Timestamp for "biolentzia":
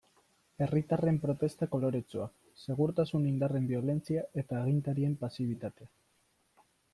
3.73-4.25